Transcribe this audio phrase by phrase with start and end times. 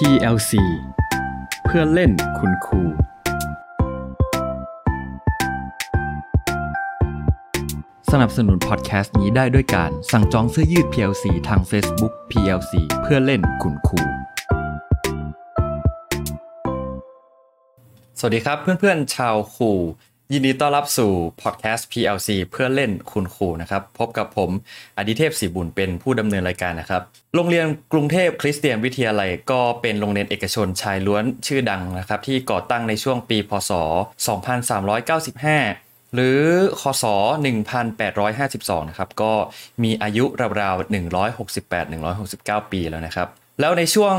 [0.00, 0.52] PLC
[1.64, 2.82] เพื่อเล่นคุณครู
[8.10, 12.72] สนับสนุนพอดแคสต์นี้ได้ด้วยการสั่งจองเสื้อยืด PLC ทาง Facebook PLC
[13.02, 14.00] เพื่อเล่นคุณครู
[18.18, 19.72] สวัสดีครับเพื่อนๆชาวครู
[20.32, 21.12] ยินดีต้อนรับสู่
[21.42, 24.50] พอดแคสต์ PLC เพื่อเล่นคุณครูนะครับ พบกับผม
[24.96, 27.02] อดิเทพศรีบุญเป็นผู้ดำเนินรายการนะครับ
[27.34, 33.72] โรงเรียนกรุงเทพคริสเตียนวิทยาลัยก็เป็นโรงเรียนเอกชนชายล้วนชื่อดังนะครับ ที่ก่อตั้งในช่วงปี พศ
[34.98, 36.40] 2395 หรือ
[36.80, 37.04] คศ
[37.96, 39.32] 1852 นะครับ ก็
[39.82, 40.24] มีอายุ
[40.60, 40.92] ราวๆ
[41.94, 43.28] 168-169 ปีแล้วนะครับ
[43.60, 44.16] แล้วในช่วง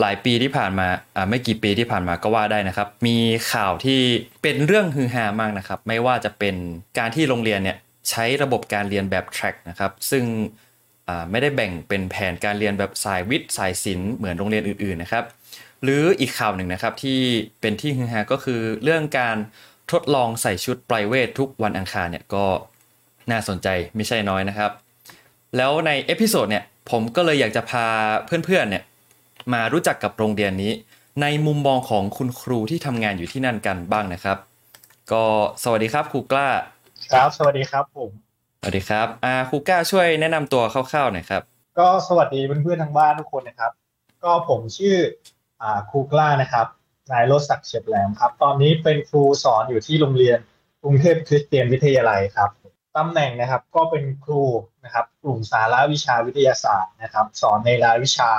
[0.00, 0.88] หลายปีที่ผ่านมา
[1.28, 3.16] ไม่กี่ปีที่ผ่านมาก็ว่าได้นะครับ มี
[3.52, 4.00] ข่าวที่
[4.42, 6.54] เป็นเรื่องฮือฮามากนะครับ ไม่ว่าจะเป็น
[6.98, 7.76] การที่โรงเรียนเนี่ย
[8.10, 10.24] ใช้ระบบการเรียนแบบ track นะครับ ซึ่ง
[11.30, 15.24] ไม่ได้แบ่งเป็นแผนการเรียนแบบสายวิทย์สายศิลป์เหมือนโรงเรียนอื่นๆนะครับ
[15.82, 17.20] หรืออีกข่าวหนึ่งนะครับที่
[17.60, 19.36] เป็นที่ฮือฮาก็คือเรื่องการ
[19.92, 22.44] ทดลองใส่ชุด private ทุกวันอังคารเนี่ยก็
[23.30, 24.70] น่าสนใจไม่ใช่น้อยนะครับ
[25.56, 27.86] แล้วใน episode เนี่ย ผมก็เลยอยากจะพา
[28.26, 28.84] เพื่อนๆเนี่ย
[29.52, 30.72] มารู้จักกับโรงเรียนนี้
[31.22, 34.38] ในมุมมองของคุณครูที่ทำงานอยู่ที่นั่นกันบ้างนะครับ
[35.12, 35.24] ก็
[35.62, 36.48] สวัสดีครับครูกล้า
[37.12, 38.10] ครับ สวัสดีครับผม
[38.60, 41.42] สวัสดีครับอ่าครูกล้าช่วยแนะนำตัวคร่าวๆหน่อยครับ
[41.78, 43.72] ก็สวัสดีเพื่อนๆทางบ้านทุกคนนะครับ
[44.22, 44.96] ก็ผมชื่อ
[45.62, 46.66] อ่าครูกล้านะครับ
[47.12, 50.38] นายรถศักดิ์เฉียบแหลมครับ ตอนนี้เป็นครูสอนอยู่ที่โรงเรียน
[50.82, 52.50] กรุงเทพคริสเตียนวิทยาลัยครับ
[52.96, 54.42] ตำแหน่งนะครับก็เป็นครู
[54.84, 58.30] นะครับกลุ่มสาระวิชาวิทยาศาสตร์นะครับ สอนในรายวิชา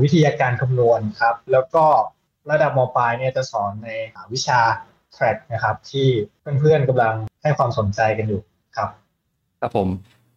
[0.00, 1.84] วิทยาการคำนวณครับ แล้วก็
[2.50, 3.90] ระดับมปลายเนี่ยจะสอนใน
[4.32, 4.60] วิชา
[5.16, 6.08] track นะครับ ที่
[6.60, 8.40] เพื่อนๆกำลังให้ความสนใจกันอยู่
[8.76, 8.88] ครับ
[9.60, 9.88] ครับผม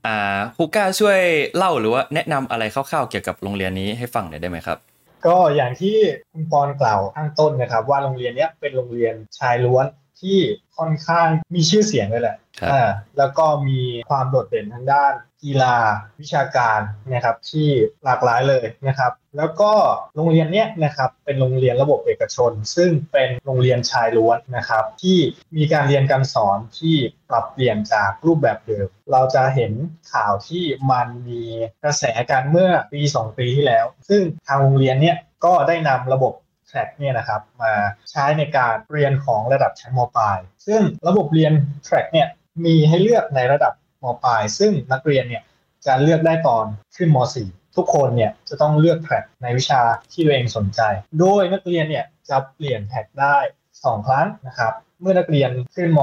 [0.06, 0.18] อ่า
[0.58, 1.20] ครูก้าช่วย
[1.56, 4.78] เล่าหรือว่าแนะนำอะไรคร่าวๆเกี่ยวกับโรงเรียนนี้ให้ฟังหน่อยได้ไหมครับ
[5.26, 5.96] ก็อย่างที่
[6.32, 9.86] คุณปอนกล่าวข้างต้นนะครับ ว่าโรงเรียนนี้เป็นโรงเรียนชายล้วน
[10.22, 10.38] ที่
[10.78, 12.38] ค่อนข้างมีชื่อเสียงเลยแหละ
[12.72, 13.80] อ่าแล้วก็มี
[14.10, 15.14] ความโดดเด่นทางด้าน
[15.44, 15.78] กีฬา
[16.20, 16.80] วิชาการ
[17.14, 17.68] นะครับที่
[18.04, 19.72] หลากหลายเลยนะครับ แล้วก็
[20.16, 25.18] โรงเรียนเนี้ยนะครับเป็นโรงเรียนระบบเอกชน ซึ่งเป็นโรงเรียนชายล้วนนะครับที่
[25.58, 26.96] มีการเรียนการสอนที่
[27.30, 29.72] ปรับเปลี่ยนจากรูปแบบเดิม เราจะเห็น
[30.14, 31.44] ข่าวที่มันมี
[31.84, 36.34] กระแสการเมื่อปี 2 ปีที่แล้ว ซึ่งทางโรงเรียนเนี้ยก็ได้นำระบบ
[36.72, 37.74] แทร็กเนี่ยนะครับมา
[38.12, 40.38] ใช้ในการเรียนของระดับชั้นมปลาย
[40.68, 41.54] ซึ่งระบบเรียน
[41.86, 42.28] แทร็กเนี่ย
[42.66, 43.74] มีให้เลือกในระดับ
[44.04, 45.44] มปลาย ซึ่งนักเรียนเนี่ย
[45.86, 46.66] จะเลือกได้ตอน
[46.98, 50.82] ขึ้นม .4 ทุกคนเนี่ยจะต้องเลือกแทร็กในวิชาที่ตัวเองสนใจ
[51.20, 53.38] โดยนักเรียนเนี่ยจะเปลี่ยนแทร็กได้
[53.76, 56.02] 2 ครั้งนะครับ เมื่อนักเรียนขึ้นม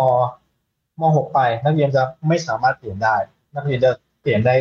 [1.00, 3.16] ม .6 ไป นักเรียนจะไม่สามารถเปลี่ยนได้
[3.56, 3.90] นักเรียนจะ
[4.22, 4.54] เปลี่ยนได้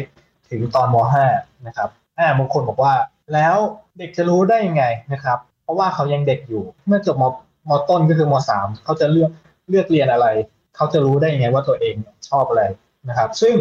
[0.50, 0.96] ถึงตอนม
[1.32, 2.94] .5 นะครับอ่าบางคนบอกว่า
[3.34, 3.58] แล้ว
[3.98, 7.24] เด็กจะรู้ได้ยังไงนะครับ เพราะว่าเขายังเด็กอยู่ เมื่อจบม
[7.70, 9.32] มต้นก็คือมสามเขาจะเลือก
[9.70, 10.28] เลือกเรียนอะไร
[10.76, 11.96] เขาจะรู้ได้ยังไงว่าตัวเอง
[12.30, 12.64] ชอบอะไร
[13.10, 13.56] นะครับ ซึ่ง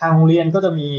[0.00, 0.90] ทางโรงเรียนก็จะมี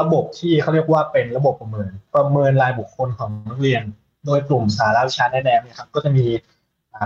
[0.00, 3.82] ระบบที่เขาเรียกว่าเป็นระบบประเมิน ประเมินรายบุคคลของนักเรียน
[4.26, 6.26] โดยกลุ่มสาระวิชาแนะแนนะครับ ก็จะมี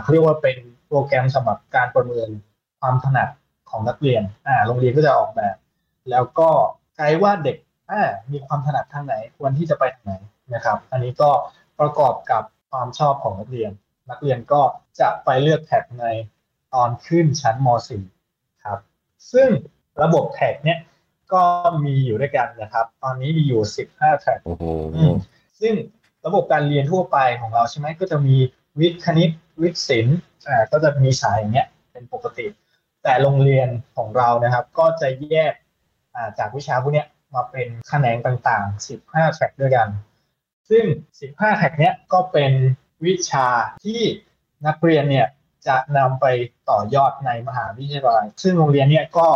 [0.02, 0.56] เขาเรียกว่าเป็น
[0.88, 2.28] โปรแกรมสำหรับการประเมิน
[2.80, 3.28] ความถนัด
[3.70, 5.56] ของนักเรียนอ่าโรงเรียนก็จะออกแบบ
[6.10, 6.48] แล้วก็
[6.96, 7.56] ไกด์ว่าเด็ก
[7.90, 8.02] อ่า
[8.32, 10.14] มีความถนัดทางไหนควรที่จะไปทางไหน
[10.54, 11.30] นะครับ อันนี้ก็
[11.80, 12.42] ประกอบกับ
[12.74, 13.70] ความชอบของนักเรียน
[14.10, 14.62] นักเรียนก็
[15.00, 16.06] จะไปเลือก track ใน
[16.74, 17.68] ตอนขึ้นชั้นม
[18.16, 18.78] .4 ครับ
[19.32, 19.48] ซึ่ง
[20.02, 20.78] ระบบ track เนี่ย
[21.32, 21.42] ก็
[21.84, 23.62] มีอยู่ด้วยกันนะครับ ตอนนี้มีอยู่
[23.92, 24.38] 15 track
[25.60, 25.74] ซึ่ง
[26.26, 28.36] ระบบการเรียนทั่วไปของเราใช่ไหมก็จะมี
[28.80, 29.30] วิทย์คณิต
[29.62, 30.18] วิทย์ศิลป์
[30.48, 32.46] อ่าก็จะมีสายอย่างเงี้ยเป็นปกติ
[33.02, 35.54] แต่โรงเรียนของเรานะครับ ก็จะแยก
[36.38, 37.04] จากวิชาพวกนี้
[37.34, 39.88] มาเป็นแขนงต่างๆ 15 track ด้วยกัน
[40.70, 40.84] ซึ่ง
[41.22, 42.52] 15 แท็กเนี้ยก็เป็น
[43.06, 43.48] วิชา
[43.84, 44.00] ที่
[44.66, 45.26] นักเรียนเนี่ย
[45.66, 46.26] จะนำไป
[46.70, 49.28] ต่อยอดในมหาวิทยาลัย ซึ่งโรงเรียนเนี่ยก็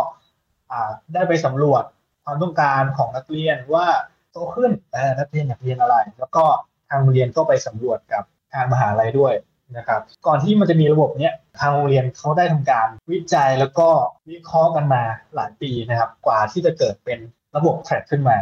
[1.13, 1.83] ได้ไปสำรวจ
[2.25, 3.87] ความต้องการของนักเรียนว่า
[4.31, 4.71] โตขึ้น
[5.19, 6.45] นักเรียนอยากเรียนอะไร แล้วก็
[6.89, 8.23] ทางโรงเรียนก็ไปสำรวจกับ
[8.53, 9.33] ทางมหาลัยด้วย
[9.77, 13.89] นะครับ ก่อนที่มันจะมีระบบเนี้ยทางโรงเรียนเขาได้ทำการวิจัยแล้วก็
[14.29, 15.03] วิเคราะห์กันมา
[15.35, 17.19] หลายปีนะครับ กว่าที่จะเกิดเป็น
[17.55, 18.37] ระบบแทร็กขึ้นมา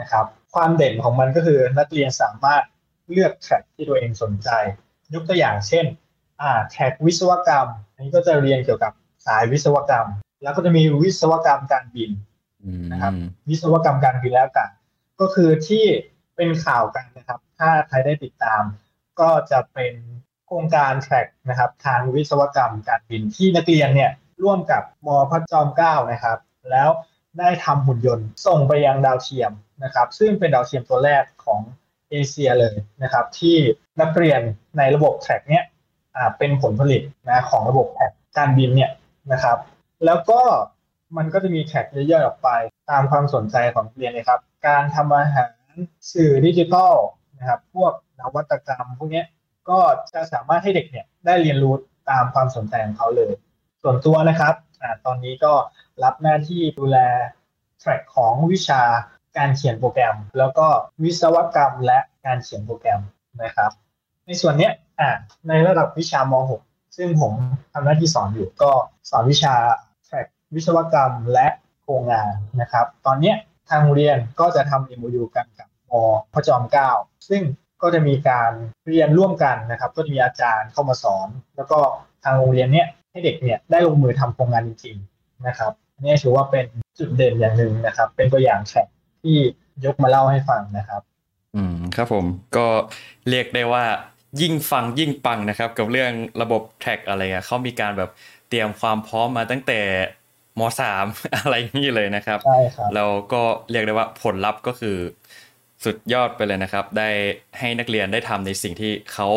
[0.00, 2.62] นะครับ ความเด่นของมันก็คือนักเรียนสามารถ
[3.10, 4.48] เลือกแทร็กที่ตัวเองสนใจ
[5.14, 5.84] ยกตัวอย่างเช่น
[6.40, 8.92] อ่าแทร็กวิศวกรรม อันนี้ก็จะเรียนเกี่ยวกับ
[9.26, 10.08] สายวิศวกรรม
[10.42, 12.10] แล้วก็จะมีวิศวกรรมการบิน
[12.92, 13.12] นะครับ
[13.48, 14.68] วิศวกรรมการบินแล้วกัน
[15.20, 15.84] ก็คือที่
[16.36, 18.62] เป็นข่าวกันนะครับ ถ้าใครได้ติดตาม
[19.20, 19.94] ก็จะเป็น
[20.46, 24.10] โครงการแทร็กนะครับ ทางวิศวกรรมการบินที่นักเรียนเนี่ย
[24.42, 26.38] ร่วมกับมพระจอมเกล้านะครับ
[26.70, 26.88] แล้ว
[27.38, 29.52] ได้ทำหุ่นยนต์ส่งไปยังดาวเทียม
[29.84, 31.60] นะครับซึ่งเป็นดาวเทียมตัวแรกของ
[32.10, 33.56] เอเชียเลยนะครับ ที่
[34.00, 34.40] นักเรียน
[34.78, 35.64] ในระบบแทร็กเนี้ย
[36.38, 38.90] เป็นผลผลิตนะของระบบแทร็กการบินเนี่ย
[39.32, 39.58] นะครับ
[40.04, 40.40] แล้วก็
[41.16, 42.48] มันก็จะมีแท็กเยอยๆออกไป
[42.90, 45.50] ตามความสนใจของเรียนเลยครับ การทำอาหาร
[46.12, 46.94] สื่อดิจิทัล
[47.38, 49.24] นะครับ พวกนวัตกรรมพวกนี้
[49.68, 49.78] ก็
[50.12, 51.74] จะสามารถให้เด็กเนี่ยได้เรียนรู้
[52.10, 53.32] ตามความสนใจของเขาเลย
[53.82, 55.52] ส่วนตัวนะครับอตอนนี้ก็
[56.04, 56.98] รับหน้าที่ดูแล
[57.80, 58.82] แทร็กของวิชา
[59.38, 60.66] การเขียนโปรแกรม แล้วก็
[61.02, 63.00] วิศวกรรมและการเขียนโปรแกรม
[63.42, 63.70] นะครับ
[64.26, 65.08] ในส่วนนี้อ่
[65.48, 66.34] ในระดับวิชาม
[66.64, 67.32] .6 ซึ่งผม
[67.72, 68.70] ทำหน้าที่สอนอยู่ก็
[69.10, 69.54] สอนวิชา
[70.06, 71.48] แทร็กวิศวกรรมและ
[71.82, 73.34] โครงงานนะครับ ตอนนี้
[73.70, 75.92] ทางเรียนก็จะทำ MOU กันกับม
[76.34, 76.90] พจอมเก้า
[77.28, 77.42] ซึ่ง
[77.82, 78.52] ก็จะมีการ
[78.86, 81.78] เรียนร่วมกันนะครับ ก็จะมีอาจารย์เข้ามาสอน แล้วก็
[82.24, 85.72] ทางโรงเรียนเนี้ยให้เด็กเนี่ยได้ลงมือทำโครงงานจริงๆนะครับ
[86.02, 86.66] นี่ถือว่าเป็น
[86.98, 88.88] จุดเด่นอย่างหนึ่งนะครับ เป็นตัวอย่างแทร็ก
[89.22, 89.36] ที่
[89.84, 91.02] ยกมาเล่าให้ฟังนะครับ
[91.56, 92.24] อืมครับผม
[92.56, 92.66] ก็
[93.28, 93.84] เรียกได้ว่า
[94.40, 98.10] ยิ่งฟังยิ่งปังนะครับ กับเรื่องระบบแท็กอะไรอะเขามีการแบบ
[98.48, 99.80] เตรียมความพร้อมมาตั้งแต่
[100.58, 101.06] มสาม
[101.40, 104.96] อะไรนี่เลยนะครับใช่ครับแล้วก็เรียกได้ว่าผลลัพธ์ก็คือ
[105.84, 107.10] สุดยอดไปเลยนะครับ ได้
[107.58, 109.28] ให้นักเรียนได้ทำในสิ่งที่เขา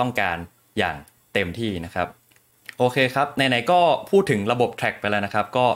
[0.00, 0.36] ต้องการ
[0.78, 0.96] อย่าง
[1.34, 2.08] เต็มที่นะครับ
[2.78, 3.80] โอเคครับไหนๆก็
[4.10, 5.66] พูดถึงระบบแท็กไปแล้วนะครับ ก็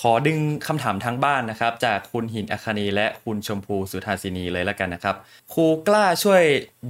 [0.00, 5.16] ขอดึงคำถามทางบ้านนะครับ จากคุณหินอัคนีและคุณชมพูสุธาสินีเลยแล้วกันนะครับ
[5.52, 6.42] ครูกล้าช่วย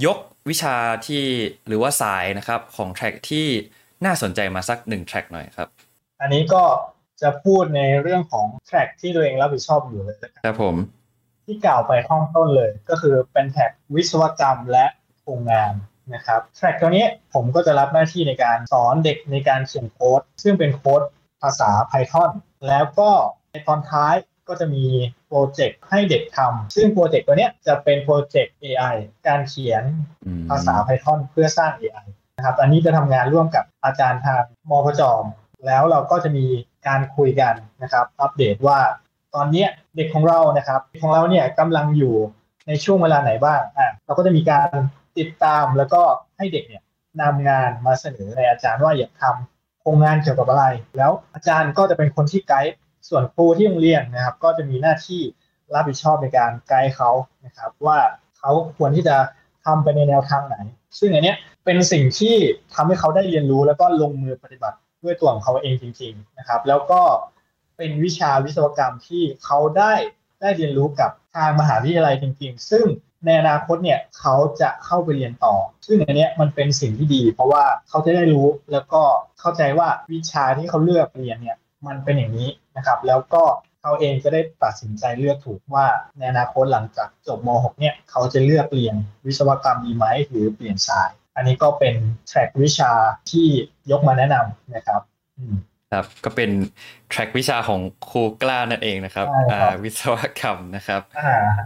[0.05, 0.17] ยก
[0.49, 0.75] วิชา
[1.07, 1.23] ที่
[1.67, 3.47] หรือว่าสายนะครับของแทร็กที่
[4.05, 5.67] น่าสนใจมาสักหนึ่ง track หน่อยครับ
[6.21, 6.63] อันนี้ก็
[7.21, 10.75] จะพูดในเรื่องของ track ที่ตัวเองรับผิดชอบอยู่เลยครับผม
[11.45, 14.85] ที่กล่าวไปข้างต้นเลย ก็คือเป็น track วิศวกรรมและ
[15.21, 15.73] โครงงาน
[16.13, 21.01] นะครับ track ตัวนี้ผมก็จะรับหน้าที่ในการสอนเด็กในการเขียนโค้ดซึ่งเป็นโค้ด
[21.45, 22.31] ภาษา Python
[22.67, 23.09] แล้วก็
[23.51, 24.15] ในตอนท้าย
[24.47, 24.85] ก็จะมี
[25.27, 28.95] โปรเจกต์ให้เด็กทำ ซึ่งโปรเจกต์ตัวนี้จะเป็นโปรเจกต์ AI
[29.27, 29.83] การเขียน
[30.49, 32.07] ภาษา Python เพื่อสร้าง AI
[32.37, 35.23] นะครับอันนี้จะทำงานร่วมกับอาจารย์ทางมพจอม
[35.65, 36.45] แล้วเราก็จะมี
[36.87, 37.53] การคุยกัน
[37.83, 38.79] นะครับอัปเดตว่า
[39.35, 39.65] ตอนนี้
[39.95, 42.15] เด็กของเรานะครับของเราเนี่ยกำลังอยู่
[42.67, 44.69] ในช่วงเวลาไหนบ้างอะเราก็จะมีการ
[45.17, 46.01] ติดตามแล้วก็
[46.37, 46.83] ให้เด็กเนี่ย
[47.21, 49.54] นำงานมาเสนอในอาจารย์ว่าอยากทำ
[49.85, 50.65] โครงงานเกี่ยวกับอะไร
[50.97, 52.75] แล้วอาจารย์ก็จะเป็นคนที่ไกด์
[53.09, 55.21] ส่วนครูที่โรงเรียนนะครับ ก็จะมีหน้าที่
[55.73, 57.11] รับผิดชอบในการไกด์เขา
[57.45, 57.99] นะครับ ว่า
[58.37, 59.17] เขาควรที่จะ
[59.65, 60.57] ทำไปในแนวทางไหน
[60.99, 61.35] ซึ่งอันนี้
[61.65, 62.35] เป็นสิ่งที่
[62.73, 67.01] ทำให้เขาได้เรียนรู้แล้วก็ลงมือปฏิบัติด้วยตัวของเขาเองจริง ๆนะครับ แล้วก็
[67.77, 69.93] เป็นวิชาวิศวกรรมที่เขาได้
[70.41, 72.85] ได้เรียนรู้กับทางมหาวิทยาลัยจริง ๆ ซึ่ง
[73.25, 75.55] ในอนาคตเนี่ยเขาจะเข้าไปเรียนต่อ
[75.87, 79.01] ซึ่งอันนี้มันเป็นสิ่งที่ดี เพราะว่าเขาจะได้รู้แล้วก็
[79.39, 81.57] เข้าใจว่าวิชาที่เขาเลือกเรียนเนี่ย
[81.87, 83.43] มันเป็นอย่างนี้นะครับ แล้วก็
[83.81, 85.85] เขาเองจะได้ตัดสินใจเลือกถูกว่า
[86.17, 88.95] ในอนาคตหลังจากจบม .6 เนี่ยเขาจะเลือกเรียน
[89.25, 91.95] วิศวกรรมดีไหมหรือเปลี่ยนสาย อันนี้ก็เป็น
[92.27, 92.91] แทร็กวิชา
[93.31, 93.47] ที่
[93.91, 95.01] ยกมาแนะนำนะครับ
[95.95, 96.51] ครับก็เป็น
[97.09, 99.27] แทร็กวิชาของครูกล้านั่นเองนะครับ
[99.83, 101.01] วิศวกรรมนะครับ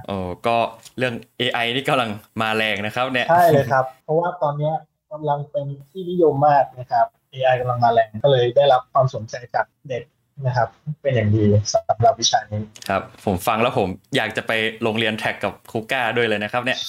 [0.08, 0.18] โอ้
[0.48, 0.58] ก็
[0.98, 2.10] เรื่อง AI นี่กำลัง
[2.42, 4.72] มาแรงนะครับเนี่ยใช่เลยครับ เพราะว่าตอนนี้
[5.12, 10.04] กำลังเป็นที่นิยมมากนะครับ AI กำลังมาแรงก็เลยได้รับความสนใจจากเด็ก
[10.46, 10.70] นะครับ
[11.02, 11.44] เป็นอย่างดี
[11.74, 14.52] สำหรับวิชานี้ครับ ผมฟังแล้วผมอยากจะไป
[14.84, 16.80] โรงเรียนแท็กกับครูก้าด้วยเลยนะครับ เนี่ย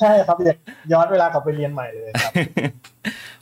[0.00, 0.58] ใช่ครับอยาก
[0.92, 2.32] ย้อนเวลากลับไปเรียนใหม่เลยครับ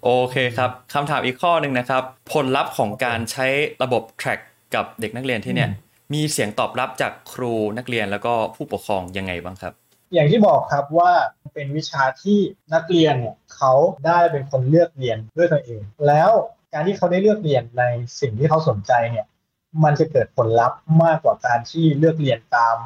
[0.05, 3.47] โอเคครับคำถามอีกข้อหนึ่งนะครับ ผลลัพธ์ของการใช้
[3.83, 4.41] ระบบ track
[4.75, 5.71] กับเด็กนักเรียนที่เนี่ย
[6.15, 9.73] มีเสียงตอบรับจากครูนักเรียนแล้วก็ผู้ปกครองยังไงบ้างครับ
[10.15, 11.13] อย่างที่บอกครับว่า
[11.55, 12.39] เป็นวิชาที่
[12.75, 13.73] นักเรียนเนี่ยเขา
[14.07, 16.31] ได้เป็นคนเลือกเรียนด้วยตัวเอง แล้ว
[16.73, 17.85] การที่เขาได้เลือกเรียนใน
[18.21, 19.27] สิ่งที่เขาสนใจเนี่ย
[19.85, 22.77] มันจะเกิดผลลัพธ์มากกว่าการที่เลือกเรียนตาม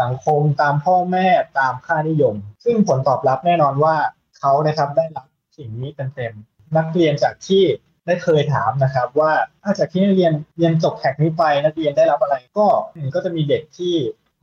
[0.00, 1.26] สังคมตามพ่อแม่
[1.58, 3.96] ตามค่านิยม ซึ่งผลตอบรับแน่นอนว่า
[4.38, 7.62] เขานะครับได้รับสิ่งนี้เต็มๆนักเรียนจากที่
[8.06, 12.66] ได้เคยถามนะครับ ว่าถ้าจากที่นักเรียนเรียนจบแท็กนี้ไปนักเรียนได้รับอะไรก็
[13.14, 13.94] ก็จะมีเด็กที่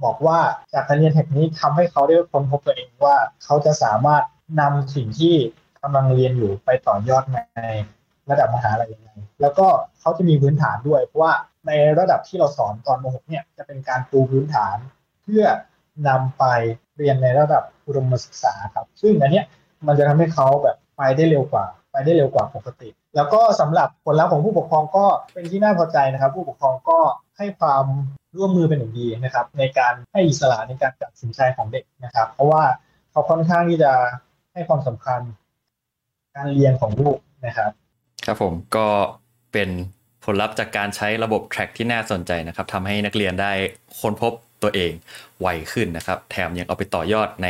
[0.04, 0.40] บอกว่า
[0.74, 4.24] จากการเรียนแท็กนี้ทำให้เขาได้ค้นพบตัวเองว่าเขาจะสามารถ
[4.60, 5.36] นำสิ่งที่
[5.84, 7.62] กำลังเรียนอยู่ไปต่อยอดใน
[8.30, 9.12] ระดับมหาลัยยังไง
[9.42, 9.68] แล้วก็
[10.00, 11.34] เขาจะมีพื้นฐานด้วยเพราะว่า
[11.68, 14.78] ในระดับที่เราสอนตอนม .6 เนี่ยจะเป็นการปูพื้นฐาน
[15.24, 15.44] เพื่อ
[16.08, 16.44] นำไป
[16.98, 19.42] เรียนในระดับอุดมศึกษาครับ ซึ่งอันนี้
[19.88, 27.00] มันจะทำให้เขาแบบไปได้เร็วกว่า ไปได้เร็วกว่าปกติ แล้วก็สำหรับผลลัพธ์ของผู้ปกครองก็เป็นที่น่าพอใจนะครับ ผู้ปกครองก็
[27.38, 27.86] ให้ความ
[28.38, 32.64] ร่วมมือเป็นอย่างดีนะครับ ในการให้อิสระในการตัดสินใจของเด็กนะครับ เพราะว่า
[33.12, 33.92] เขาค่อนข้างที่จะ
[34.54, 35.22] ให้ความสำคัญ
[36.36, 37.72] การเรียนของลูกนะครับ
[38.26, 38.88] ครับผมก็
[39.54, 39.70] เป็น
[40.26, 43.52] ผลลัพธ์จากการใช้ระบบ track ที่น่าสนใจนะครับทำให้นักเรียนได้
[44.00, 44.34] ค้นพบ
[44.64, 44.92] ตัวเอง
[45.42, 47.48] ไวขึ้นนะครับ แถมยังเอาไปต่อยอดใน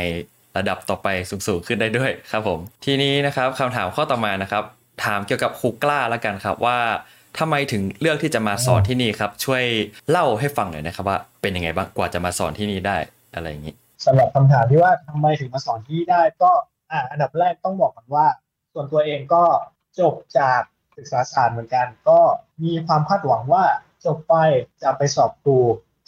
[0.56, 4.64] ระดับต่อไปสูงๆขึ้นได้ด้วยครับผม ทีนี้นะครับคำถามข้อต่อมานะครับ
[5.04, 6.78] ถามเกี่ยวกับครูกล้าแล้วกันครับว่า
[7.38, 9.64] ทำไมถึงเลือกที่จะมาสอนที่นี่ครับ ช่วย
[10.10, 12.96] เล่าให้ฟังหน่อยนะครับว่าเป็นยังไงบ้างกว่าจะมาสอนที่นี่ได้
[13.34, 13.74] อะไรอย่างนี้
[14.06, 16.50] สำหรับคำถามที่ว่าทำไมถึงมาสอนที่ได้ก็
[16.90, 18.26] อ่าอันดับแรกต้องบอกกันว่า
[18.72, 19.44] ส่วนตัวเองก็
[20.00, 20.60] จบจาก
[20.96, 22.18] ศึกษาศาสตร์เหมือนกัน ก็
[22.62, 23.64] มีความคาดหวังว่า
[24.06, 24.34] จบไป
[24.82, 25.58] จะไปสอบครู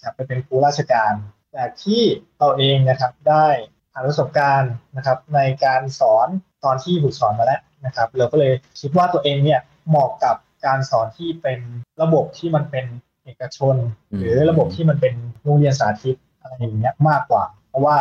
[0.05, 1.13] จะไปเป็นครูราชการ
[1.53, 2.03] แต่ที่
[2.39, 3.47] เราเองนะครับได้
[3.93, 6.29] ผ่านประสบการณ์นะครับในการสอน
[6.65, 11.61] ตอนที่บุกสอนมาแล้วนะครับ เราก็เลยคิดว่าตัวเองเนี่ยเหมาะกับการสอนที่เป็น
[12.03, 12.87] ระบบที่มันเป็น
[13.25, 13.77] เอกชน
[14.17, 17.97] หรือระบบที่มันเป็นโรงเรียนสาธิตอะไรอย่างเงี้ยมากกว่า เพราะว่า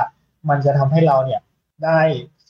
[0.50, 1.42] มันจะทำให้เราเนี่ย
[1.86, 2.02] ได้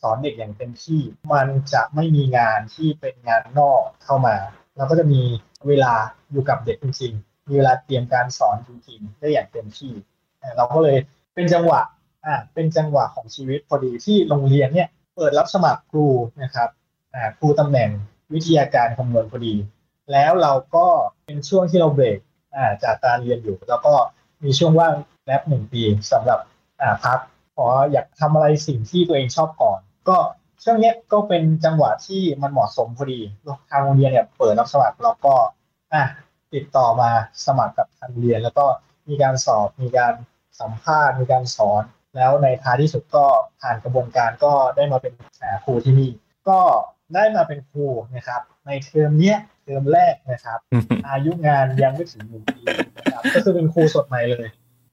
[0.02, 1.02] สอนเด็กอย่างเต็มที่
[1.34, 4.36] มันจะไม่มีงานที่เป็นงานนอกเข้ามา
[4.78, 5.22] เราก็จะมี
[5.68, 5.94] เวลา
[6.32, 9.94] อยู่กับเด็กจริงๆ มีเวลาเตรียมการสอนจริงๆได้อย่างเต็มที่
[10.58, 10.98] เราก็เลย
[11.36, 11.82] เป็นจังหวะ
[12.26, 16.08] อ่าเป็นจังหวะของชีวิตพอดีที่โรงเรียนเนี่ยเปิดรับสมัครครู
[16.44, 16.70] นะครับ
[17.14, 17.90] อ่าครูตำแหน่ง
[18.34, 19.56] วิทยาการคำนวณพอดี
[20.12, 20.88] แล้วเราก็
[21.26, 22.20] เป็นช่วงที่เราเบรก
[22.56, 23.94] อ่าจากการเรียนอยู่ แล้วก็
[24.44, 24.94] มีช่วงว่าง
[25.26, 25.82] แลบหนึ่งปี
[26.12, 26.40] สำหรับ
[26.82, 27.20] อ่าพัก
[27.56, 30.18] ขออยากทำอะไรสิ่งที่ตัวเองชอบก่อน ก็
[30.64, 33.20] ช่วงนี้ก็เป็นจังหวะที่มันเหมาะสมพอดี
[33.70, 35.36] ทางโรงเรียนเนี่ยเปิดรับสมัครเราก็
[35.94, 36.04] อะ
[36.56, 37.12] ติดต่อมา
[37.46, 38.66] สมัครกับทางเรียน แล้วก็
[39.10, 40.14] มีการสอบมีการ
[40.60, 41.84] สัมภาษณ์มีการสอน
[42.16, 43.26] แล้วในท้ายที่สุดก็
[43.62, 45.14] ผ่านกระบวนการก็ได้มาเป็น
[45.64, 46.12] ครูที่นี่
[46.50, 46.60] ก็
[47.16, 50.60] ได้มาเป็นครูนะครับ ในเทอมเนี้ยเทอมแรกนะครับ
[51.08, 52.62] อายุงานยังไม่ถึงหนึ่งปี
[52.98, 54.48] นะครับก็คือเป็นครูสดใหม่เลย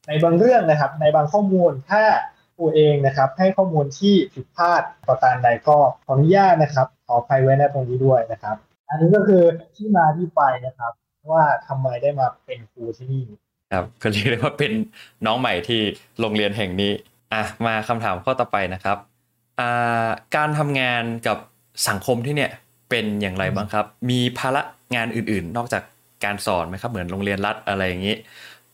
[0.07, 2.02] ในบางเรื่องนะครับ ในบางข้อมูลถ้า
[2.57, 8.57] ครูเองนะครับ ให้ข้อมูลที่ผิดพลาดประการใดก็ขออนุญาตนะครับขออภัยไว้ในตรงนี้ด้วยนะครับ
[8.88, 9.43] อันนี้ก็คือ
[9.76, 10.93] ที่มาที่ไปนะครับ
[11.30, 13.24] ว่าทำไมได้มาเป็นครูที่นี่
[13.72, 14.72] ครับก็เรียกได้ว่าเป็น
[15.26, 15.80] น้องใหม่ที่
[16.20, 16.92] โรงเรียนแห่งนี้
[17.32, 18.98] อะมาคำถามข้อต่อไปนะครับ
[19.60, 21.38] อ่าการทำงานกับ
[21.88, 22.50] สังคมที่เนี่ย
[22.90, 24.62] เป็นอย่างไรบ้างครับ มีภาระ
[24.94, 25.82] งานอื่นๆ นอกจาก
[26.24, 28.16] การสอนไหมครับ เหมือนโรงเรียนรัฐอะไรอย่างนี้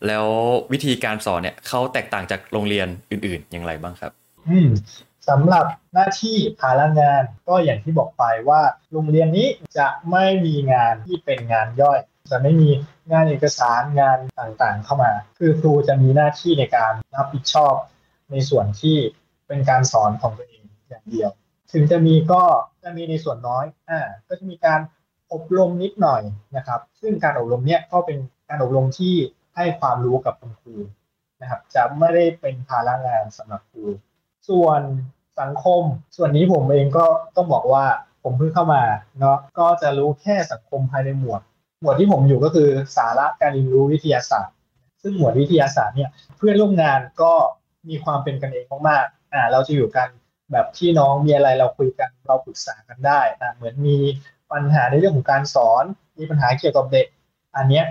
[0.06, 0.26] แล้ว
[0.72, 4.12] วิธีการสอนเนี่ยเขาแตกต่างจากโรงเรียนอื่น ๆ อย่างไรบ้างครับ
[4.48, 4.68] อืม
[5.28, 8.60] สำหรับหน้าที่ภาระงานก็อย่างที่บอกไปว่า
[8.92, 9.48] โรงเรียนนี้
[9.78, 11.98] จะไม่มีงานที่เป็นงานย่อย
[12.30, 12.70] จะไม่มี
[13.12, 17.74] งานเอกสารงานต่างๆ เข้ามา คือครูจะมีหน้าที่ในการรับผิดชอบ
[18.30, 18.96] ในส่วนที่
[19.46, 21.30] เป็นการสอนของตัวเองอย่างเดียว
[21.72, 22.42] ถึงจะมีก็
[22.82, 24.80] จะมีในส่วนน้อยอ่าก็จะมีการ
[25.32, 26.22] อบรมนิดหน่อย
[26.56, 28.18] นะครับ ซึ่งการอบรมเนี้ยก็เป็น
[28.48, 29.14] การอบรมที่
[29.56, 30.76] ให้ความรู้กับคุณครู
[31.40, 33.84] นะครับ จะไม่ได้เป็นภาระงานสำหรับครู
[34.48, 34.80] ส่วน
[35.40, 35.82] สังคม
[36.16, 37.06] ส่วนนี้ผมเองก็
[37.36, 37.84] ต้องบอกว่า
[38.22, 38.82] ผมเพิ่งเข้ามา
[39.20, 41.40] เนาะก็จะรู้แค่สังคมภายในหมวด
[41.80, 44.54] หมวดที่ผมอยู่ก็คือสาระการเรียนรู้วิทยาศาสตร์
[45.02, 47.32] ซึ่งหมวดวิทยาศาสตร์เนี่ยเพื่อนร่วมงานก็
[47.88, 50.08] มีความเป็นกันเองมากๆอ่าเราจะอยู่กัน
[50.52, 53.96] แบบพี่น้องมีอะไรเราคุยกันเราปรึกษากันได้อ่าเหมือนมี
[54.52, 55.84] ปัญหาในเรื่องของการสอน
[56.18, 57.06] มีปัญหาเกี่ยวกับเด็ก
[57.56, 57.84] อันเนี้ย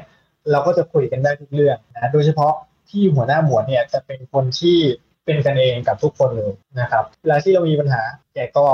[0.52, 2.54] เราก็จะคุยกันได้ทุกเรื่องนะโดยเฉพาะ
[2.90, 4.78] ที่หัวหน้าหมวดเนี่ยจะเป็นคนที่
[5.26, 8.02] เป็นกันเองกับทุกคนเลยนะครับเวลาที่เรามีปัญหา
[8.34, 8.66] แกก็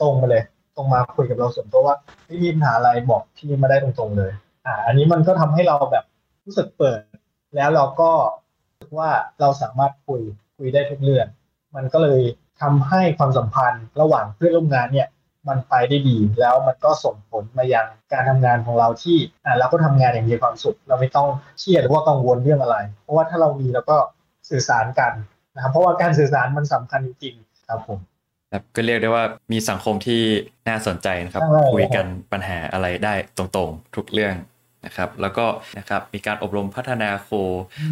[0.00, 0.44] ตรงมาเลย
[0.76, 4.32] ตรงมาคุยกับเราส่วนตัวว่าไม่มีปัญหาอะไรบอกพี่มาได้ตรงๆเลย
[4.66, 6.04] อ่า อันนี้มันก็ทำให้เราแบบ
[6.44, 7.00] รู้สึกเปิด
[7.56, 8.10] แล้วเราก็
[8.70, 10.22] รู้สึกว่าเราสามารถคุย
[10.56, 11.26] คุยได้ทุกเรื่อง
[11.76, 12.20] มันก็เลย
[12.62, 15.08] ทำให้ความสัมพันธ์ระหว่างเพื่อนร่วมงานเนี่ย
[15.48, 21.28] มันไปได้ดี แล้วมันก็ส่งผลมายังการทำงานของเราที่อ่าเราก็ทำงานอย่างมีความสุข เราไม่ต้อง
[21.58, 23.96] เครียดหรือว่ากังวลเรื่องอะไร เพราะว่าถ้าเรามีเราก็
[24.50, 25.12] สื่อสารกัน
[25.54, 27.98] นะครับเพราะว่าการสื่อสารมันสำคัญจริงๆครับผม
[28.52, 30.22] ครับก็เรียกได้ว่ามีสังคมที่
[30.68, 31.42] น่าสนใจนะครับ
[31.74, 34.34] คุยกันปัญหาอะไรได้ตรงๆ ทุกเรื่อง
[34.84, 35.46] นะครับแล้วก็
[35.78, 37.42] นะครับมีการอบรมพัฒนาครู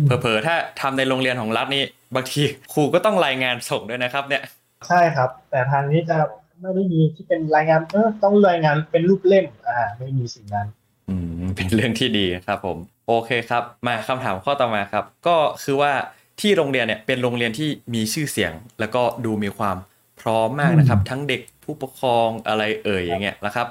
[0.05, 1.85] เผลอๆถ้าทำในโรงเรียนของรัฐนี่
[2.15, 4.43] บางทีครูก็ต้องรายงานส่งด้วยนะครับเนี่ย
[4.89, 6.19] ใช่ครับ แต่ทางนี้จะ
[6.61, 10.67] ไม่ได้มีที่เป็นรายงานเออต้องรายงานเป็นรูปเล่มอ่าไม่มีสิ่งนั้น
[11.09, 15.93] อืมเป็นเรื่องที่ดีครับผมโอเคครับมาคำถามข้อต่อมาครับ ก็คือว่า
[16.41, 19.77] ที่โรงเรียนเนี่ยเป็นโรงเรียนที่มีชื่อเสียง แล้วก็ดูมีความ
[20.21, 23.67] พร้อมมากนะครับ ทั้งเด็กผู้ปกครองอะไรเอ่ยอย่างเงี้ยนะครับ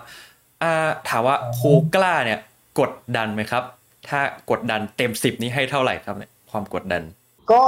[0.63, 0.73] อ่า
[1.09, 2.39] ถามว่าครูกล้าเนี่ย
[2.79, 3.63] กดดันไหมครับ
[4.09, 4.19] ถ้า
[4.51, 7.03] กดดันเต็มสิบนี้ให้เท่าไหร่ครับเนี่ยความกดดัน
[7.51, 7.63] ก็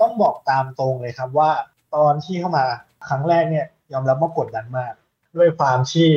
[0.00, 1.50] ต้องบอกตามตรงเลยครับว่า
[1.94, 2.64] ตอนที่เข้ามา
[3.08, 4.92] ครั้งแรกเนี่ยยอมรับว่ากดดันมาก
[5.36, 6.08] ด้วยความที่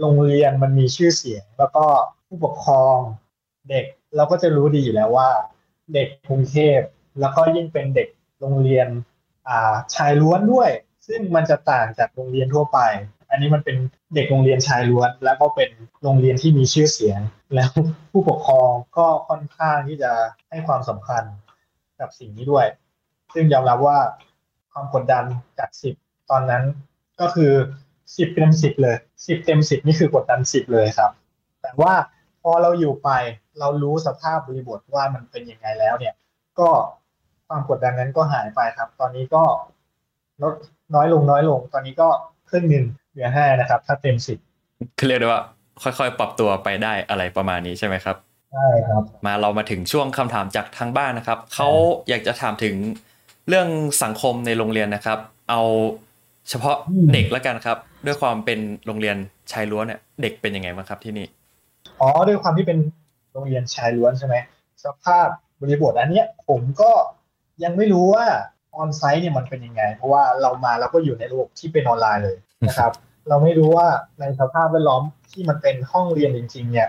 [0.00, 1.84] โรงเรียนมันมีชื่อเสียง แล้วก็
[2.26, 2.96] ผู้ปกครอง
[3.70, 5.30] เด็กเราก็จะรู้ดีอยู่แล้วว่า
[5.94, 6.78] เด็กกรุงเทพ
[7.20, 8.08] แล้วก็ยิ่งเป็นเด็ก
[8.40, 8.88] โรงเรียน
[9.48, 10.70] อ่าชายล้วนด้วย
[11.06, 12.78] ซึ่งมันจะต่างจากโรงเรียนทั่วไป
[13.34, 13.76] อันนี้มันเป็น
[14.14, 15.70] เด็กโรงเรียนชายล้วน แล้วก็เป็น
[16.02, 17.20] โรงเรียนที่มีชื่อเสียง
[17.54, 17.70] แล้ว
[18.10, 20.12] ผู้ปกครองก็ค่อนข้างที่จะ
[20.50, 21.22] ให้ความสำคัญ
[22.00, 22.66] กับสิ่งนี้ด้วย
[23.34, 23.98] ซึ่งยอมรับว่า
[24.72, 25.24] ความกดดัน
[25.58, 25.94] จากสิบ
[26.30, 26.62] ตอนนั้น
[27.20, 27.52] ก็คือ
[28.16, 31.10] สิบเต็มสิบเลยสิบเต็มสิบนี่คือกดดันสิบเลยครับ
[31.62, 31.94] แต่ว่า
[32.42, 33.10] พอเราอยู่ไป
[33.58, 36.14] เรารู้สภาพบริบทว่ามันเป็นยังไงแล้วเนี่ย
[36.58, 36.70] ก็
[37.48, 39.44] ความกดดันนั้นก็หายไปครับ ตอนนี้ก็
[40.42, 40.54] ลด
[40.94, 42.08] น้อยลงน้อยลง ตอนนี้ก็
[42.50, 44.38] ครึ่งหนึ่ง เหลือห้านะครับ ถ้าเต็มสิบ
[44.98, 45.42] คือเรียกได้ว่า
[45.82, 48.16] ค่อยๆ ปรับตัวไปได้อะไรประมาณนี้ใช่ไหมครับ
[48.52, 51.68] ใช่ครับ มาเรามาถึงช่วงคำถามจากทางบ้านนะครับเขา
[52.08, 52.74] อยากจะถามถึง
[53.48, 53.68] เรื่อง
[54.02, 55.18] สังคมในโรงเรียนนะครับ
[55.50, 55.62] เอา
[56.48, 56.76] เฉพาะ
[57.12, 59.16] เด็กแล้วกันครับ ด้วยความเป็นโรงเรียน
[59.52, 61.26] ชายล้วนเนี่ยเด็กเป็นยังไงบ้างครับที่นี่
[62.00, 62.78] อ๋อด้วยความที่เป็น
[63.32, 64.36] โรงเรียนชายล้วนใช่ไหม
[64.84, 65.28] สภาพ
[65.60, 66.92] บริบทอันเนี้ยผมก็
[67.64, 68.26] ยังไม่รู้ว่า
[68.76, 72.36] ออนไซต์เนี่ยมันเป็นยังไง เพราะว่าเรามาเราก็อยู่ในระบบที่เป็นออนไลน์เลย
[72.68, 72.92] นะครับ
[73.28, 73.88] เราไม่รู้ว่า
[74.20, 75.02] ในสภาพแวดล้อม
[75.32, 76.88] ที่มันเป็นห้องเรียนจริง ๆ เนี่ย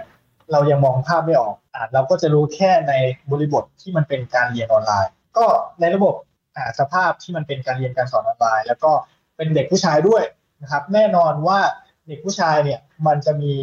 [0.52, 2.94] เรายังมองภาพไม่ออกอ่าเราก็จะรู้แค่ใน
[3.32, 5.46] บริบทที่มันเป็นการเรียนออนไลน์ ก็
[5.80, 6.16] ในระบบ
[6.56, 8.92] อ่าสภาพที่มันเป็นการเรียนการสอนออนไลน์ แล้วก็
[9.36, 10.24] เป็นเด็กผู้ชายด้วย
[10.62, 11.60] นะครับ แน่นอนว่า
[12.08, 13.54] เด็กผู้ชายเนี่ยมันจะมี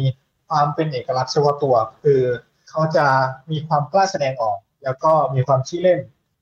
[0.49, 2.21] ความเป็นเอกลักษณ์เฉพาะตัว คือ
[2.69, 3.05] เขาจะ
[3.51, 5.99] มีความกล้าแสดงออก แล้วก็มีความชี้เล่น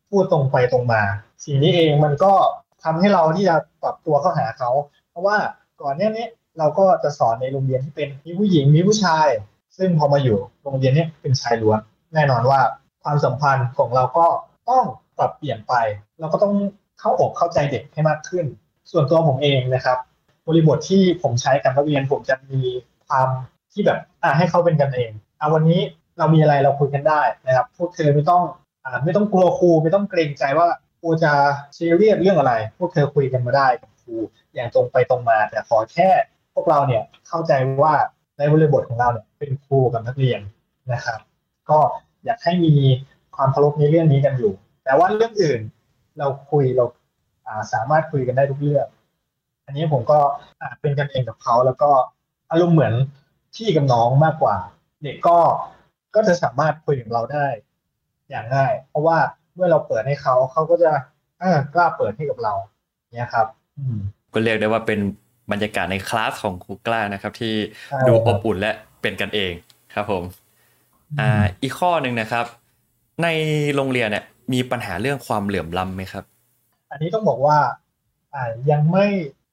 [0.10, 1.04] พูดตรงไปตรงมา
[1.44, 2.34] สิ่งนี้เองมันก็
[2.84, 4.72] ทำให้เราที่จะปรับตัวเข้าหาเขา
[5.10, 5.38] เพราะว่า
[5.82, 9.28] ก่อนเนี้ยนี้เราก็จะสอนในโรงเรียนที่เป็นมีผู้หญิงมีผู้ชาย
[9.78, 11.80] ซึ่งพอมาอยู่โรงเรียนนี้เป็นชายล้วน
[12.14, 12.60] แน่นอนว่า
[13.04, 14.26] ความสัมพันธ์ของเราก็
[14.70, 14.84] ต้อง
[15.18, 15.74] ปรับเปลี่ยนไป
[16.20, 16.54] เราก็ต้อง
[17.00, 18.46] เข้าอกเข้าใจเด็กให้มากขึ้น
[18.92, 19.98] ส่วนตัวผมเองนะครับ
[20.48, 22.62] บริบทที่ผมใช้กับนักเรียนผมจะมี
[23.08, 23.28] ความ
[23.74, 25.80] ที่แบบอ่าให้เขาเป็นกันเองอ่าวันนี้
[26.18, 28.44] เรามีอะไรเราคุยกันได้นะครับพวกเธอไม่ต้อง
[28.86, 30.68] อ่าไม่ต้องกลัวครูไม่ต้องเกรงใจว่า
[31.00, 31.32] ครูจะ
[31.98, 34.16] เรียสเรื่องอะไร พวกเธอคุยกันมาไดู้
[34.54, 36.10] อย่างตรงไปตรงมา แต่ขอแค่
[36.54, 37.52] พวกเราเนี่ยเข้าใจ
[37.84, 37.94] ว่า
[38.38, 40.40] ในบริบทของเราเนี่ยเป็นครูกับนักเรียน
[40.94, 41.20] นะครับ
[41.70, 41.80] ก็
[42.26, 42.74] อยากให้มี
[43.36, 44.54] ความเคารพในเรื่องนี้กันอยู่
[44.84, 45.62] แต่ว่าเรื่องอื่น
[46.20, 46.86] เราคุยเรา
[47.74, 48.88] สามารถคุยกันได้ทุกเรื่อง
[49.66, 50.20] อันนี้ผมก็
[50.82, 51.92] เป็นกันเองกับเขาแล้วก็
[52.52, 52.94] อารมณ์เหมือน
[53.56, 54.56] พี่กับน้องมากกว่า
[55.04, 55.38] เด็กก็
[56.16, 57.48] ก็จะสามารถคุยกับเราได้
[58.30, 59.18] อย่างง่าย เพราะว่า
[59.54, 60.92] เมื่อเราเปิดให้เขาเขาก็จะ
[61.74, 62.54] กล้าเปิดให้กับเรา
[63.14, 63.48] เนี่ยครับ
[64.34, 65.00] ก็เรียกได้ว่าเป็น
[65.52, 67.56] บรรยากาศในคลาสของครูกล้านะครับ ที่
[68.08, 69.54] ดูอบอุ่นและเป็นกันเอง
[69.94, 70.24] ครับผม
[71.20, 71.30] อ่า
[71.62, 72.46] อีกข้อหนึ่งนะครับ
[73.24, 73.28] ใน
[73.76, 76.24] โรงเรียนเนี่ยมีปัญหาเรื่องความเหลื่อมล้ำไหมครับ
[76.92, 77.58] อันนี้ต้องบอกว่า
[78.34, 79.06] อ่ายังไม่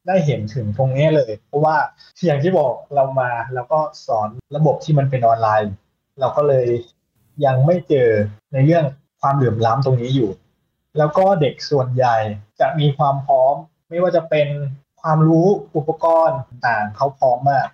[0.07, 1.77] ได้เห็นถึงตรงนี้เลย เพราะว่า
[2.27, 5.73] อย่างที่บอกเรามาแล้วก็สอนระบบที่มันเป็นออนไลน์
[6.21, 6.67] เราก็เลย
[7.45, 8.09] ยังไม่เจอ
[8.53, 8.85] ในเรื่อง
[9.21, 10.31] ความเหลื่อมล้ำตรงนี้อยู่
[10.99, 12.17] แล้วก็เด็กส่วนใหญ่
[12.61, 13.48] จะมีความพร้อม
[13.89, 14.49] ไม่ว่าจะเป็น
[15.01, 15.47] ความรู้
[15.77, 17.67] อุปกรณ์ต่างเขาพร้อมมาก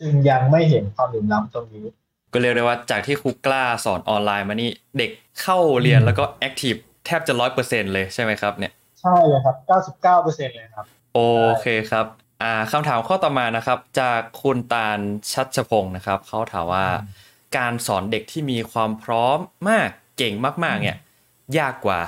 [0.00, 1.86] จึงยังไม่เห็นความเหลื่อมล้ำตรงนี้
[2.32, 5.10] ก็เรียกได้ว่าจากที่ครูกล้าสอนออนไลน์มานี่ เด็ก
[5.42, 6.74] เข้าเรียนแล้วก็แอคทีฟ
[7.06, 11.20] แทบจะร้อยเปอร์เซ็นเลยใช่ไหมครับเนี่ย ใช่เลยครับเก้าสิบเก้าเปอร์เซ็นเลยครับ โอ
[11.60, 12.06] เคครับ
[12.42, 14.98] อ่าคำถามข้อต่อมานะครับ จากคุณตาล
[15.32, 16.86] ชัชพงศ์นะครับเขาถามว่า
[17.56, 20.98] การสอนเด็กที่มีความพร้อมมากเก่งมากๆเนี่ย
[21.58, 22.00] ยากกว่า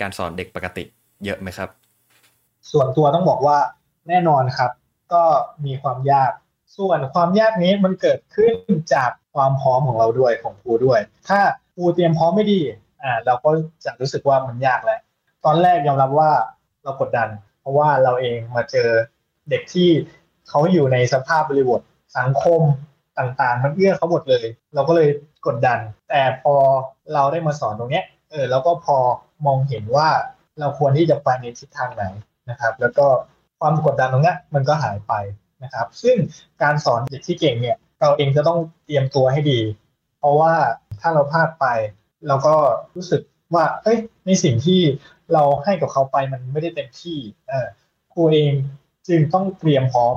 [0.00, 0.84] การสอนเด็กปกติ
[1.24, 1.68] เยอะไหมครับ
[2.70, 3.58] ส่วนตัวต้องบอกว่า
[4.08, 4.70] แน่นอนครับ
[5.12, 5.22] ก็
[5.64, 6.32] มีความยาก
[6.76, 8.54] ส่วนความยากนี้มันเกิดขึ้น
[8.94, 11.40] จากความพร้อมของเราด้วยของครูด้วย ถ้า
[11.74, 12.60] ครูเตรียมพร้อมไม่ดี
[13.02, 13.50] อ่าเราก็
[13.84, 15.00] จะรู้สึกว่ามันยากแหละ
[15.44, 16.30] ตอนแรกยอมรับว่า
[16.84, 17.28] เรากดดัน
[17.60, 18.88] เพราะว่าเราเองมาเจอ
[19.50, 19.88] เด็กที่
[20.48, 21.80] เขาอยู่ในสภาพบริบท
[22.18, 22.60] สังคม
[23.18, 24.44] ต่างๆ มันเอื้อเขาหมดเลย
[24.74, 25.08] เราก็เลย
[25.46, 26.54] กดดัน แต่พอ
[27.14, 28.96] เราได้มาสอนตรงเนี้ยเออเราก็พอ
[29.46, 30.08] มองเห็นว่า
[30.60, 32.04] เราควรที่จะไปในทิศทางไหน
[32.50, 33.06] นะครับ แล้วก็
[33.60, 35.12] ความกดดันตรงนี้มันก็หายไป
[35.64, 36.16] นะครับ ซึ่ง
[36.62, 39.60] การสอนเด็กที่เก่งเนี่ย เราเองจะต้องเตรียมตัวให้ดี
[40.18, 40.54] เพราะว่า
[41.00, 41.66] ถ้าเราพลาดไป
[42.28, 42.54] เราก็
[42.94, 43.22] รู้สึก
[43.54, 44.80] ว่าเอ้ยในสิ่งที่
[45.32, 47.66] เราให้กับเขาไปมันไม่ได้เต็มที่เออ
[48.12, 48.52] ครูเอง
[49.08, 50.14] จึงต้องเตรียมพร้อม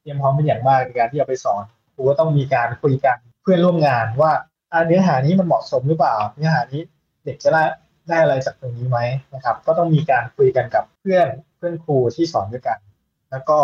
[0.00, 1.62] เตรียมพร้อมเป็นอย่างมากในการที่จะไปสอน
[1.94, 4.32] ครูก็ต้องมีการคุยกันเพื่อนร่วมงานว่า
[4.86, 6.82] เนื้อหานี้มันเหมาะสมหรือเปล่า เนื้อหานี้
[7.24, 7.62] เด็กจะได้
[8.08, 8.98] ได้อะไรจากตรงนี้ไหม
[9.34, 12.78] นะครับ ก็ต้องมีการคุยกันกับเพื่อนเพื่อนครูที่สอนด้วยกัน
[13.30, 13.58] แล้วก็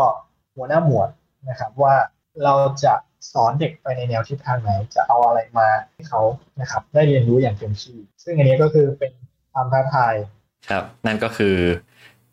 [0.55, 1.09] หัวหน้าหมวด
[1.49, 1.95] นะครับว่า
[2.45, 2.95] เราจะ
[3.33, 6.21] สอนเด็กไปในแนวทิศทางไหน จะเอาอะไรมาให้เขา
[6.61, 9.13] นะครับ ได้เรียนรู้อย่างเต็มที่ซึ่งอันนี้ก็คือเป็น
[9.53, 10.15] ความท้าทาย
[10.71, 11.57] ครับ นั่นก็คือ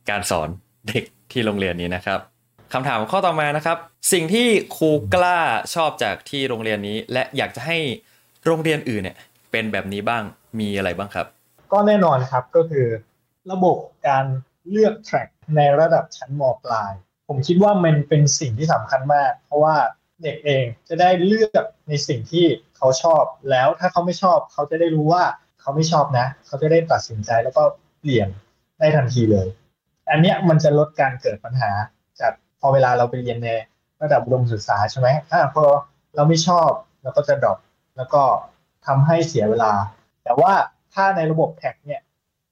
[0.10, 0.50] การสอน
[0.88, 2.20] เด็กที่โรงเรียนนี้นะครับ
[2.74, 3.78] คำถามข้อต่อมานะครับ
[4.14, 5.40] สิ่งที่ครูกล้า
[5.76, 7.78] ชอบจากที่โรงเรียนนี้ และอยากจะให้
[8.46, 9.18] โรงเรียนอื่นเนี่ย
[9.52, 10.24] เป็นแบบนี้บ้าง
[10.60, 11.28] มีอะไรบ้างครับ
[11.72, 12.88] ก็แน่นอนครับก็คือ
[13.52, 13.78] ระบบ
[14.08, 14.26] การ
[14.70, 16.94] เลือกแทร็กในระดับชั้นมปลาย
[17.28, 19.76] ผมคิดว่ามันเป็นสิ่งที่สำคัญมาก เพราะว่า
[20.24, 22.46] เด็กเองจะได้เลือกในสิ่งที่
[22.78, 25.24] เขาชอบ แล้วถ้าเขาไม่ชอบ เขาจะได้รู้ว่า
[25.62, 27.64] เขาไม่ชอบนะ เขาจะได้ตัดสินใจแล้วก็
[28.00, 28.28] เปลี่ยน
[28.80, 29.48] ได้ทันทีเลย
[30.10, 31.72] อันนี้มันจะลดการเกิดปัญหา
[32.20, 33.50] จากพอเวลาเราไปเรียนใน
[34.02, 35.64] ระดับอุดมศึกษาใช่ไหมอ่าพอ
[36.16, 36.70] เราไม่ชอบ
[37.04, 37.58] เราก็จะดรอป
[37.98, 38.24] แล้วก็
[38.88, 39.74] ทำให้เสียเวลา
[40.24, 40.54] แต่ว่า
[40.94, 42.02] ถ้าในระบบแท็กเนี่ย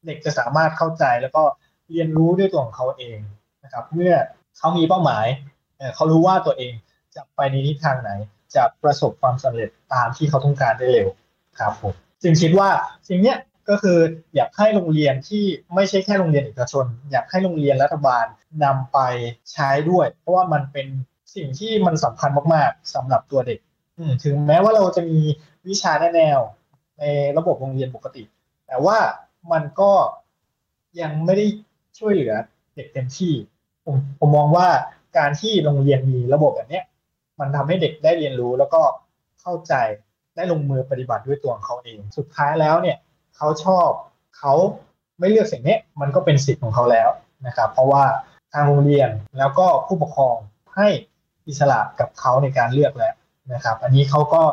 [0.06, 1.44] เด็กจะสามารถเข้าใจแล้วก็
[1.90, 3.18] เรียนรู้ด้วยตัวของเขาเอง
[3.64, 4.14] นะครับ เมื่อ
[4.58, 5.26] เขามีเป้าหมาย
[5.96, 6.74] เขารู้ว่าตัวเอง
[7.16, 8.12] จะไปในทิศทางไหน
[8.56, 11.08] จะประสบความสำเร็จตามที่เขาต้องการได้เร็ว
[11.60, 12.70] ครับผมจึงคิดว่า
[13.08, 13.36] สิ่งนี้
[13.70, 13.98] ก็คือ
[14.36, 15.44] อยากให้โรงเรียนที่
[15.76, 18.26] ไม่ใช่แค่โรงเรียนเอกชน อยากให้โรงเรียนรัฐบาล
[18.64, 19.00] นำไป
[19.54, 20.88] ใช้ด้วย เพราะว่ามันเป็น
[21.36, 23.60] สิ่งที่มันสำคัญมากๆสำหรับตัวเด็ก
[24.24, 25.20] ถึงแม้ว่าเราจะมี
[25.68, 26.40] วิชาแนว
[27.00, 27.04] ใน
[27.38, 28.24] ระบบโรงเรียนปกติ
[28.68, 28.98] แต่ว่า
[29.52, 29.92] มันก็
[31.02, 31.46] ยังไม่ได้
[32.00, 32.34] ช่วยเหลือ
[32.76, 33.34] เด็กเต็มที่
[33.86, 34.68] ผมผมมองว่า
[35.18, 36.82] การที่โรงเรียนมีระบบแบบนี้
[37.40, 38.82] มันทำให้เด็กได้เรียนรู้แล้วก็
[39.42, 39.74] เข้าใจ
[40.36, 42.98] ได้ลงมือปฏิบัติด้วยตัวของเขาเอง สุดท้ายแล้วเนี่ย
[43.38, 43.90] เขาชอบ
[44.38, 44.54] เขา
[45.20, 47.10] ไม่เลือกสิ่งนี้มันก็เป็นสิทธิ์ของเขาแล้ว
[47.48, 48.04] นะครับ เพราะว่า
[48.54, 50.36] ทางโรงเรียนแล้วก็ผู้ปกครอง
[50.76, 50.88] ให้
[51.48, 53.14] อิสระกับเขาในการเลือกแล้ว
[53.54, 54.44] นะครับ อันนี้เขาก็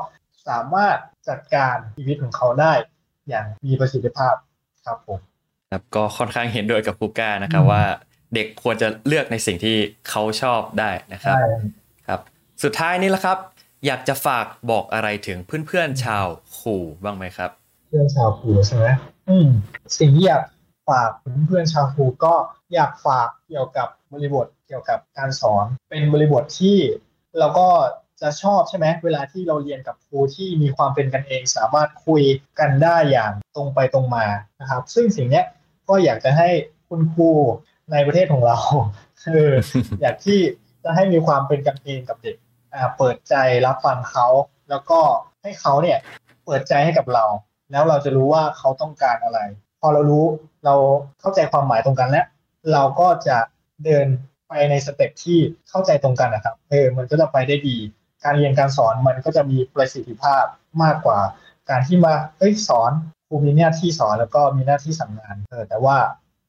[0.48, 2.72] สามารถ จัดการชีวิตของเขาได้
[3.28, 4.34] อย่างมีประสิทธิภาพ
[4.84, 5.18] ครับผม
[5.70, 7.84] ครับก็ค่อนข้างเห็นด้วยกับคูก้านะครับว่า
[8.34, 9.76] เด็กควรจะเลือกในสิ่งที่
[10.08, 11.36] เขาชอบได้นะครับ
[12.06, 12.20] ครับ
[12.62, 13.38] สุดท้ายนี้ละครับ
[13.86, 16.26] อยากจะฝากบอกอะไรถึงเพื่อนๆชาว
[16.58, 17.50] ขู่บ้างไหมครับ
[17.88, 18.86] เพื่อนชาวขู่ใช่ไหม
[19.28, 19.48] อืม
[19.98, 20.44] สิ่งที่อยาก
[20.90, 21.10] ฝาก
[21.46, 22.34] เพื่อนชาวครูก็
[22.74, 26.76] อยากฝากเกี่ยวกับบริบทเกี่ยวกับการสอน เป็นบริบทที่
[27.38, 27.68] เราก็
[28.20, 32.22] จะชอบใช่ไหมเวลาที่เราเรียนกับครูที่มีความเป็นกันเอง สามารถคุย
[32.58, 34.26] กันได้อย่างตรงไปตรงมา
[34.60, 35.42] นะครับ ซึ่งสิ่งนี้
[35.88, 36.48] ก็อยากจะให้
[36.88, 37.30] คุณครู
[37.92, 38.58] ในประเทศของเรา
[39.24, 39.52] เออ
[40.02, 40.40] อยากที่
[40.84, 42.36] จะให้มีความเป็นกันเองกับเด็ก
[42.74, 43.34] อ่าเปิดใจ
[43.66, 44.26] รับฟังเขา
[44.70, 45.00] แล้วก็
[45.42, 45.98] ให้เขาเนี่ย
[46.44, 47.24] เปิดใจให้กับเรา
[47.70, 49.38] แล้วเราจะรู้ว่าเขาต้องการอะไร
[49.80, 50.24] พอเรารู้
[50.64, 50.74] เรา
[51.20, 52.26] เข้าใจความหมายตรงกันแล้ว
[52.72, 53.38] เราก็จะ
[53.84, 54.06] เดิน
[54.48, 57.76] ไปใน step ที่เข้าใจตรงกันนะครับ เออ มันก็จะไปได้ดี
[58.24, 60.44] การเรียนการสอนมันก็จะมีประสิทธิภาพ
[60.82, 61.18] มากกว่า
[61.70, 62.92] การที่มาเอ้ยสอน
[63.28, 65.96] ครูมีหน้าที่สอนแล้วก็มีหน้าที่สั่งงานเออแต่ว่า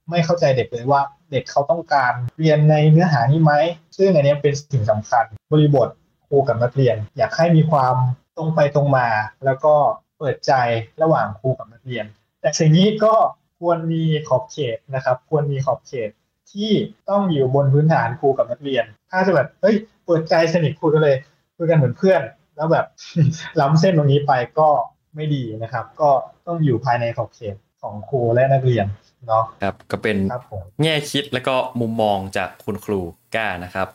[0.10, 3.54] ไม่เข้าใจเด็กเลยว่าเด็กเขาต้องการเรียนในเนื้อหานี้ไหม
[3.98, 5.90] ซึ่งอันนี้เป็นสิ่งสำคัญ บริบท
[6.28, 7.96] ครูกับนักเรียน อยากให้มีความ
[8.38, 9.08] ตรงไปตรงมา
[9.46, 9.74] แล้วก็
[10.18, 10.54] เปิดใจ
[11.02, 12.06] ระหว่างครูกับนักเรียน
[12.42, 13.14] แต่สิ่งนี้ก็
[13.60, 16.10] ควรมีขอบเขตนะครับ ควรมีขอบเขต
[16.52, 16.72] ที่
[17.10, 21.18] ต้องอยู่บนพื้นฐานครูกับนักเรียน ถ้าจะแบบเฮ้ยเปิดใจสนิทครูกันเลย
[21.58, 22.22] คุยกันเหมือนเพื่อน
[22.56, 22.86] แล้วแบบ
[23.60, 24.70] ล้ำเส้นตรงนี้ไปก็
[25.16, 26.10] ไม่ดีนะครับ ก็
[26.48, 28.86] ต้องอยู่ภายในขอบเขตของครูและนักเรียน
[29.28, 30.18] เนาะครับก็เป็น
[30.82, 33.00] แง่คิดแล้วก็มุมมองจากคุณครู
[33.36, 33.88] ก้านะครับ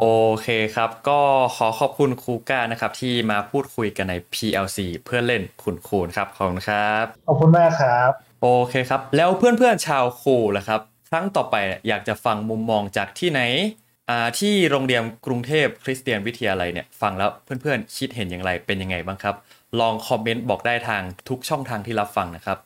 [0.00, 0.06] โอ
[0.42, 1.20] เคครับ ก็
[1.56, 8.10] ขอขอบคุณครูก้านะครับ ที่มาพูดคุยกันใน PLC เพื่อเล่นขุนคูนครับขอบคุณครับขอบคุณมากครับ
[8.42, 11.56] โอเคครับ แล้วเพื่อนๆชาวครูล่ะครับ ครั้งต่อไป
[11.88, 13.40] อยากจะฟังมุมมองจากที่ไหน
[14.38, 19.36] ที่โรงเรียนกรุงเทพคริสเตียนวิทยาลัยเนี่ยฟังแล้วเพื่อนๆ คิดเห็นอย่างไรเป็นยังไงบ้างครับ
[19.80, 22.58] ลองคอมเมนต์บอกได้ทางทุกช่องทางที่รับฟังนะครับ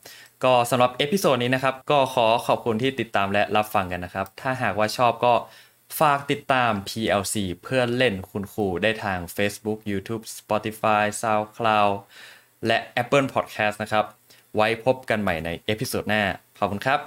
[0.45, 5.35] ก็สำหรับ episode นี้นะครับ ก็ขอขอบคุณที่ติดตามและรับฟังกันนะครับ ถ้าหากว่าชอบก็
[6.01, 11.93] ฝากติดตาม PLC เพื่อนเล่นคุณครูได้ทาง Facebook YouTube Spotify SoundCloud
[12.67, 14.05] และ Apple Podcast นะครับ
[14.57, 16.23] ไว้พบกันใหม่ใน episode หน้า
[16.59, 17.01] ขอบคุณครับ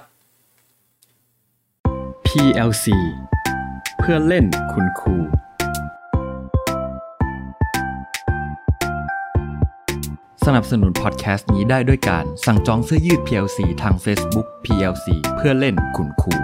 [2.26, 2.86] PLC
[4.02, 5.16] เพื่อนเล่นคุณครู
[10.46, 16.34] สนับสนุนพอดแคสต์นี้ได้ด้วยการสั่งจองเสื้อยืด PLC ทาง Facebook PLC เพื่อนเล่นคุณครู